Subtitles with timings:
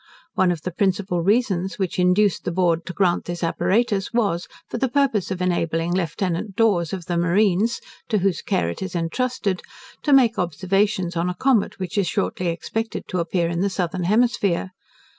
[0.33, 4.79] One of the principal reasons which induced the Board to grant this apparatus was, for
[4.79, 9.61] the purpose of enabling Lieutenant Dawes, of the marines, (to whose care it is intrusted)
[10.01, 14.05] to make observations on a comet which is shortly expected to appear in the southern
[14.05, 14.71] hemisphere.